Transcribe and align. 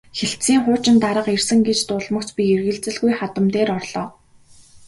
Хэлтсийн 0.17 0.61
хуучин 0.65 0.97
дарга 1.03 1.31
ирсэн 1.37 1.59
гэж 1.67 1.79
дуулмагц 1.87 2.29
би 2.35 2.41
эргэлзэлгүй 2.55 3.13
хадам 3.19 3.45
дээр 3.53 3.69
орлоо. 3.77 4.07